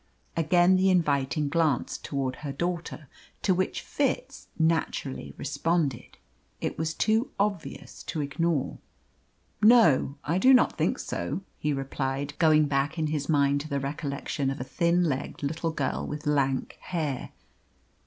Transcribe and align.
Again 0.35 0.77
the 0.77 0.89
inviting 0.89 1.47
glance 1.47 1.95
toward 1.99 2.37
her 2.37 2.51
daughter, 2.51 3.07
to 3.43 3.53
which 3.53 3.81
Fitz 3.81 4.47
naturally 4.57 5.35
responded. 5.37 6.17
It 6.59 6.75
was 6.75 6.95
too 6.95 7.29
obvious 7.39 8.01
to 8.05 8.19
ignore. 8.19 8.79
"No; 9.61 10.17
I 10.23 10.39
do 10.39 10.55
not 10.55 10.75
think 10.75 10.97
so," 10.97 11.41
he 11.59 11.71
replied, 11.71 12.33
going 12.39 12.65
back 12.65 12.97
in 12.97 13.05
his 13.13 13.29
mind 13.29 13.61
to 13.61 13.69
the 13.69 13.79
recollection 13.79 14.49
of 14.49 14.59
a 14.59 14.63
thin 14.63 15.03
legged 15.03 15.43
little 15.43 15.69
girl 15.71 16.07
with 16.07 16.25
lank 16.25 16.79
hair. 16.81 17.29